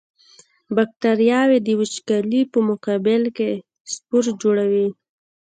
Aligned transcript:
بکټریاوې 0.75 1.57
د 1.63 1.67
وچوالي 1.79 2.41
په 2.51 2.59
مقابل 2.69 3.23
کې 3.37 3.49
سپور 3.93 4.25
جوړوي. 4.41 4.87